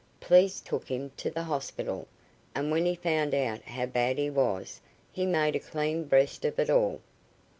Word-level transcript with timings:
Police 0.19 0.61
took 0.61 0.87
him 0.87 1.11
to 1.17 1.29
the 1.29 1.43
hospital, 1.43 2.07
and 2.55 2.71
when 2.71 2.87
he 2.87 2.95
found 2.95 3.35
out 3.35 3.61
how 3.61 3.85
bad 3.85 4.17
he 4.17 4.31
was, 4.31 4.81
he 5.11 5.27
made 5.27 5.55
a 5.55 5.59
clean 5.59 6.05
breast 6.05 6.43
of 6.43 6.57
it 6.57 6.71
all. 6.71 7.01